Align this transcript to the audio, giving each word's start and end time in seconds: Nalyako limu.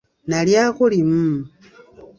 Nalyako 0.29 0.83
limu. 0.93 1.23